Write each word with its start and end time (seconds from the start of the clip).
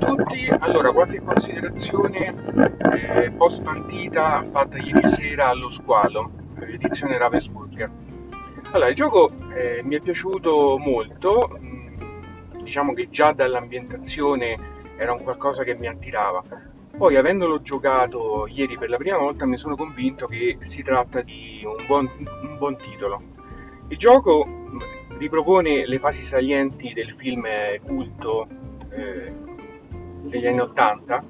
Allora, 0.00 0.92
qualche 0.92 1.20
considerazione 1.20 2.32
eh, 3.16 3.30
post 3.32 3.60
partita 3.62 4.44
fatta 4.48 4.76
ieri 4.76 5.02
sera 5.08 5.48
allo 5.48 5.70
squalo, 5.70 6.30
edizione 6.60 7.18
Ravensburger. 7.18 7.90
Allora, 8.70 8.90
il 8.90 8.94
gioco 8.94 9.32
eh, 9.54 9.82
mi 9.82 9.96
è 9.96 10.00
piaciuto 10.00 10.78
molto, 10.78 11.58
mm, 11.60 12.62
diciamo 12.62 12.92
che 12.92 13.08
già 13.10 13.32
dall'ambientazione 13.32 14.56
era 14.96 15.12
un 15.12 15.22
qualcosa 15.24 15.64
che 15.64 15.74
mi 15.74 15.88
attirava. 15.88 16.44
Poi, 16.96 17.16
avendolo 17.16 17.60
giocato 17.60 18.46
ieri 18.46 18.78
per 18.78 18.90
la 18.90 18.98
prima 18.98 19.16
volta, 19.16 19.46
mi 19.46 19.56
sono 19.56 19.74
convinto 19.74 20.26
che 20.26 20.58
si 20.60 20.82
tratta 20.84 21.22
di 21.22 21.62
un 21.64 21.84
buon, 21.86 22.08
un 22.42 22.56
buon 22.56 22.76
titolo. 22.76 23.20
Il 23.88 23.96
gioco 23.96 24.46
mm, 24.46 24.78
ripropone 25.18 25.86
le 25.86 25.98
fasi 25.98 26.22
salienti 26.22 26.92
del 26.92 27.10
film 27.12 27.46
culto 27.84 28.46
eh, 28.90 29.47
degli 30.28 30.46
anni 30.46 30.60
80 30.60 31.24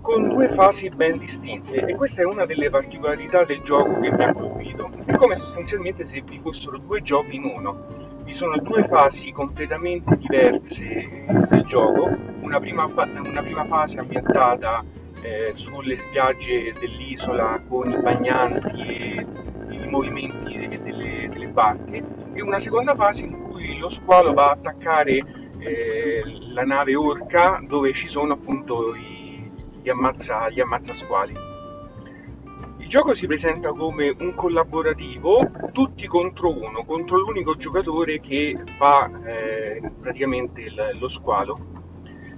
con 0.00 0.28
due 0.28 0.48
fasi 0.54 0.88
ben 0.88 1.18
distinte 1.18 1.84
e 1.84 1.94
questa 1.94 2.22
è 2.22 2.24
una 2.24 2.46
delle 2.46 2.70
particolarità 2.70 3.44
del 3.44 3.60
gioco 3.62 4.00
che 4.00 4.10
mi 4.10 4.22
ha 4.22 4.32
colpito. 4.32 4.90
È 5.04 5.14
come 5.16 5.36
sostanzialmente 5.36 6.06
se 6.06 6.22
vi 6.22 6.40
fossero 6.42 6.78
due 6.78 7.02
giochi 7.02 7.36
in 7.36 7.44
uno. 7.44 7.98
Vi 8.24 8.32
sono 8.32 8.56
due 8.58 8.86
fasi 8.88 9.32
completamente 9.32 10.16
diverse 10.16 11.24
del 11.48 11.64
gioco, 11.64 12.08
una 12.40 12.58
prima, 12.60 12.84
una 12.86 13.42
prima 13.42 13.64
fase 13.64 13.98
ambientata 13.98 14.84
eh, 15.22 15.52
sulle 15.54 15.96
spiagge 15.96 16.72
dell'isola 16.78 17.60
con 17.68 17.90
i 17.90 18.00
bagnanti 18.00 18.80
e 18.82 19.26
i 19.68 19.86
movimenti 19.88 20.78
delle, 20.82 21.28
delle 21.28 21.48
barche 21.48 22.02
e 22.32 22.42
una 22.42 22.60
seconda 22.60 22.94
fase 22.94 23.24
in 23.24 23.42
cui 23.42 23.78
lo 23.78 23.88
squalo 23.88 24.32
va 24.32 24.48
a 24.48 24.52
attaccare 24.52 25.39
la 26.52 26.62
nave 26.62 26.94
Orca 26.94 27.60
dove 27.66 27.92
ci 27.92 28.08
sono 28.08 28.34
appunto 28.34 28.94
i, 28.94 29.50
gli, 29.82 29.88
ammazza, 29.88 30.48
gli 30.50 30.60
ammazzasquali. 30.60 31.34
Il 32.78 32.88
gioco 32.88 33.14
si 33.14 33.26
presenta 33.26 33.70
come 33.70 34.14
un 34.18 34.34
collaborativo, 34.34 35.48
tutti 35.72 36.06
contro 36.06 36.50
uno, 36.50 36.84
contro 36.84 37.18
l'unico 37.18 37.56
giocatore 37.56 38.20
che 38.20 38.58
fa 38.78 39.08
eh, 39.24 39.80
praticamente 40.00 40.62
il, 40.62 40.96
lo 40.98 41.08
squalo. 41.08 41.79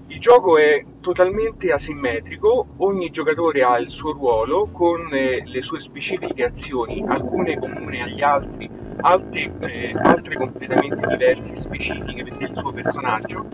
Il 0.08 0.20
gioco 0.20 0.58
è 0.58 0.84
totalmente 1.00 1.72
asimmetrico, 1.72 2.66
ogni 2.78 3.10
giocatore 3.10 3.62
ha 3.62 3.78
il 3.78 3.90
suo 3.90 4.12
ruolo 4.12 4.68
con 4.70 5.12
eh, 5.12 5.42
le 5.44 5.62
sue 5.62 5.80
specifiche 5.80 6.44
azioni, 6.44 7.04
alcune 7.06 7.58
comuni 7.58 8.02
agli 8.02 8.20
altri, 8.20 8.70
altre, 9.00 9.52
eh, 9.60 9.94
altre 9.96 10.36
completamente 10.36 11.06
diverse, 11.06 11.56
specifiche 11.56 12.24
del 12.24 12.52
suo 12.56 12.72
personaggio, 12.72 13.46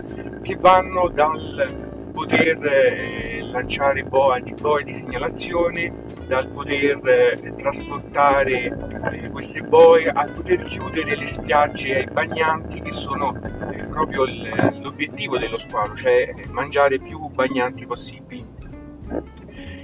che 0.42 0.56
vanno 0.56 1.08
dal 1.08 1.86
poter 2.12 2.66
eh, 2.66 3.37
lanciare 3.50 4.02
boe 4.04 4.42
di, 4.42 4.94
segnalazione, 4.94 5.92
dal 6.26 6.48
poter 6.48 7.00
eh, 7.06 7.54
trasportare 7.56 8.64
eh, 9.12 9.30
queste 9.30 9.62
boe, 9.62 10.08
al 10.08 10.30
poter 10.30 10.62
chiudere 10.64 11.16
le 11.16 11.28
spiagge 11.28 11.94
ai 11.94 12.06
bagnanti 12.06 12.80
che 12.80 12.92
sono 12.92 13.34
eh, 13.72 13.84
proprio 13.84 14.24
il, 14.24 14.80
l'obiettivo 14.82 15.38
dello 15.38 15.58
squalo, 15.58 15.96
cioè 15.96 16.32
mangiare 16.50 16.98
più 16.98 17.28
bagnanti 17.28 17.86
possibili. 17.86 18.44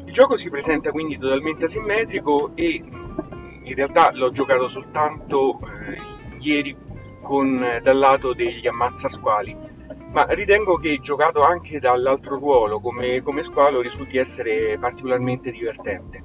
Il 0.05 0.13
gioco 0.13 0.37
si 0.37 0.49
presenta 0.51 0.91
quindi 0.91 1.19
totalmente 1.19 1.65
asimmetrico 1.65 2.53
e 2.55 2.83
in 3.63 3.75
realtà 3.75 4.11
l'ho 4.13 4.31
giocato 4.31 4.69
soltanto 4.69 5.59
eh, 5.61 5.99
ieri 6.39 6.77
con, 7.23 7.63
eh, 7.63 7.81
dal 7.81 7.99
lato 7.99 8.35
degli 8.35 8.67
ammazzasquali, 8.67 9.57
ma 10.15 10.27
ritengo 10.29 10.77
che 10.77 11.01
giocato 11.03 11.43
anche 11.43 11.81
dall'altro 11.81 12.39
ruolo 12.39 12.79
come, 12.79 13.21
come 13.21 13.43
squalo 13.43 13.81
risulti 13.81 14.17
essere 14.17 14.79
particolarmente 14.79 15.51
divertente. 15.51 16.23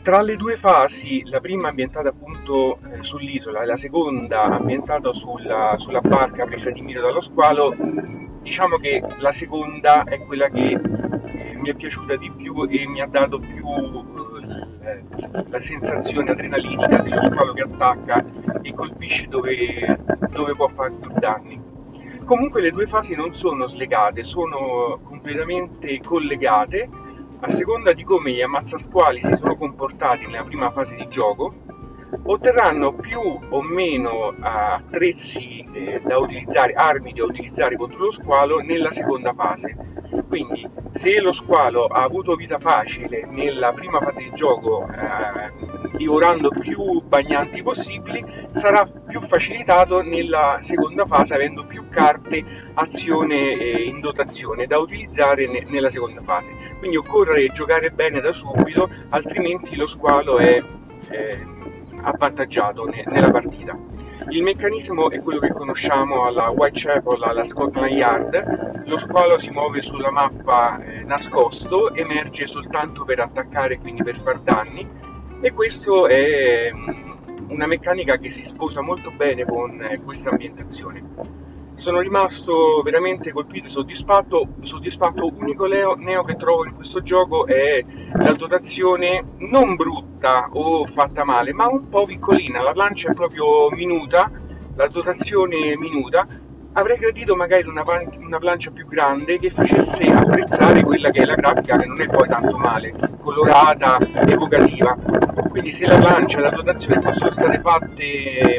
Tra 0.00 0.22
le 0.22 0.36
due 0.36 0.56
fasi, 0.56 1.22
la 1.26 1.38
prima 1.38 1.68
ambientata 1.68 2.08
appunto 2.08 2.78
eh, 2.78 3.02
sull'isola 3.02 3.60
e 3.60 3.66
la 3.66 3.76
seconda 3.76 4.44
ambientata 4.44 5.12
sulla, 5.12 5.76
sulla, 5.78 6.00
barca 6.00 6.46
presa 6.46 6.70
di 6.70 6.80
mira 6.80 7.02
dallo 7.02 7.20
squalo, 7.20 7.74
diciamo 8.40 8.78
che 8.78 9.04
la 9.18 9.32
seconda 9.32 10.04
è 10.04 10.18
quella 10.22 10.48
che 10.48 10.70
eh, 10.70 11.56
mi 11.56 11.68
è 11.68 11.74
piaciuta 11.74 12.16
di 12.16 12.32
più 12.34 12.66
e 12.70 12.86
mi 12.86 13.02
ha 13.02 13.06
dato 13.06 13.38
più 13.38 13.66
eh, 14.82 15.04
la 15.46 15.60
sensazione 15.60 16.30
adrenalinica 16.30 17.02
dello 17.02 17.22
squalo 17.24 17.52
che 17.52 17.62
attacca 17.62 18.24
e 18.62 18.74
colpisce 18.74 19.28
dove, 19.28 19.98
dove 20.30 20.54
può 20.56 20.68
fare 20.68 20.90
più 20.98 21.10
danni. 21.18 21.61
Comunque 22.24 22.60
le 22.60 22.70
due 22.70 22.86
fasi 22.86 23.14
non 23.14 23.34
sono 23.34 23.66
slegate, 23.66 24.24
sono 24.24 25.00
completamente 25.02 26.00
collegate 26.00 26.88
a 27.40 27.50
seconda 27.50 27.92
di 27.92 28.04
come 28.04 28.32
gli 28.32 28.40
ammazzasquali 28.40 29.20
si 29.20 29.34
sono 29.36 29.56
comportati 29.56 30.26
nella 30.26 30.44
prima 30.44 30.70
fase 30.70 30.94
di 30.94 31.08
gioco 31.08 31.52
otterranno 32.24 32.92
più 32.94 33.20
o 33.20 33.62
meno 33.62 34.34
attrezzi 34.38 35.66
eh, 35.72 36.00
da 36.04 36.18
utilizzare, 36.18 36.72
armi 36.74 37.12
da 37.12 37.24
utilizzare 37.24 37.76
contro 37.76 38.04
lo 38.04 38.10
squalo 38.12 38.58
nella 38.58 38.92
seconda 38.92 39.32
fase. 39.32 39.74
Quindi 40.32 40.66
se 40.94 41.20
lo 41.20 41.34
squalo 41.34 41.84
ha 41.84 42.04
avuto 42.04 42.36
vita 42.36 42.58
facile 42.58 43.26
nella 43.28 43.70
prima 43.72 44.00
fase 44.00 44.16
di 44.16 44.30
gioco, 44.32 44.88
eh, 44.88 45.98
divorando 45.98 46.48
più 46.48 47.02
bagnanti 47.02 47.62
possibili, 47.62 48.24
sarà 48.52 48.86
più 48.86 49.20
facilitato 49.20 50.00
nella 50.00 50.56
seconda 50.62 51.04
fase 51.04 51.34
avendo 51.34 51.66
più 51.66 51.86
carte 51.90 52.42
azione 52.72 53.52
eh, 53.52 53.82
in 53.82 54.00
dotazione 54.00 54.66
da 54.66 54.78
utilizzare 54.78 55.46
ne- 55.46 55.66
nella 55.68 55.90
seconda 55.90 56.22
fase. 56.22 56.48
Quindi 56.78 56.96
occorre 56.96 57.48
giocare 57.48 57.90
bene 57.90 58.20
da 58.20 58.32
subito, 58.32 58.88
altrimenti 59.10 59.76
lo 59.76 59.86
squalo 59.86 60.38
è 60.38 60.62
eh, 61.10 61.46
avvantaggiato 62.00 62.86
ne- 62.86 63.04
nella 63.06 63.30
partita. 63.30 63.76
Il 64.30 64.42
meccanismo 64.42 65.10
è 65.10 65.20
quello 65.20 65.40
che 65.40 65.52
conosciamo 65.52 66.24
alla 66.24 66.48
Whitechapel, 66.48 67.22
alla 67.22 67.44
Scotland 67.44 67.90
Yard, 67.90 68.71
lo 68.84 68.98
squalo 68.98 69.38
si 69.38 69.50
muove 69.50 69.80
sulla 69.82 70.10
mappa 70.10 70.82
eh, 70.82 71.02
nascosto, 71.04 71.94
emerge 71.94 72.46
soltanto 72.46 73.04
per 73.04 73.20
attaccare, 73.20 73.78
quindi 73.78 74.02
per 74.02 74.20
far 74.22 74.40
danni, 74.40 74.88
e 75.40 75.52
questa 75.52 76.06
è 76.08 76.70
mm, 76.72 77.48
una 77.48 77.66
meccanica 77.66 78.16
che 78.16 78.30
si 78.30 78.46
sposa 78.46 78.80
molto 78.80 79.10
bene 79.10 79.44
con 79.44 79.82
eh, 79.82 80.00
questa 80.00 80.30
ambientazione 80.30 81.40
sono 81.82 82.00
rimasto 82.00 82.80
veramente 82.82 83.32
colpito 83.32 83.66
e 83.66 83.68
soddisfatto. 83.70 84.46
soddisfatto. 84.60 85.28
L'unico 85.28 85.66
neo, 85.66 86.22
che 86.22 86.36
trovo 86.36 86.64
in 86.64 86.74
questo 86.76 87.02
gioco 87.02 87.44
è 87.46 87.82
la 88.14 88.32
dotazione 88.34 89.24
non 89.38 89.74
brutta 89.74 90.48
o 90.52 90.86
fatta 90.86 91.24
male, 91.24 91.52
ma 91.52 91.66
un 91.66 91.88
po' 91.88 92.06
piccolina. 92.06 92.62
La 92.62 92.72
lancia 92.72 93.10
è 93.10 93.14
proprio 93.14 93.68
minuta, 93.70 94.30
la 94.76 94.86
dotazione 94.86 95.76
minuta. 95.76 96.24
Avrei 96.74 96.96
gradito 96.96 97.36
magari 97.36 97.68
una, 97.68 97.84
una 98.18 98.38
plancia 98.38 98.70
più 98.70 98.86
grande 98.88 99.38
che 99.38 99.50
facesse 99.50 100.04
apprezzare 100.04 100.82
quella 100.82 101.10
che 101.10 101.20
è 101.20 101.24
la 101.26 101.34
grafica, 101.34 101.76
che 101.76 101.84
non 101.84 102.00
è 102.00 102.06
poi 102.06 102.26
tanto 102.28 102.56
male, 102.56 102.94
colorata, 103.20 103.98
evocativa. 104.26 104.96
Quindi 105.50 105.70
se 105.72 105.84
la 105.86 105.98
plancia 105.98 106.38
e 106.38 106.40
la 106.40 106.50
dotazione 106.50 107.02
fossero 107.02 107.32
state 107.32 107.60
fatte 107.60 108.56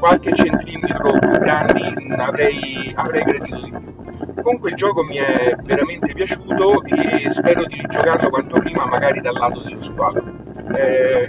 qualche 0.00 0.34
centimetro 0.34 1.12
più 1.12 1.30
grandi 1.30 1.94
avrei, 2.16 2.92
avrei 2.96 3.22
gradito 3.22 3.60
di 3.60 3.70
più. 3.70 4.42
Comunque 4.42 4.70
il 4.70 4.76
gioco 4.76 5.04
mi 5.04 5.16
è 5.16 5.54
veramente 5.62 6.12
piaciuto 6.12 6.82
e 6.82 7.30
spero 7.32 7.66
di 7.66 7.80
giocarlo 7.88 8.30
quanto 8.30 8.58
prima, 8.58 8.84
magari 8.84 9.20
dal 9.20 9.34
lato 9.34 9.60
dello 9.60 9.82
squalo. 9.82 10.22
Eh, 10.74 11.28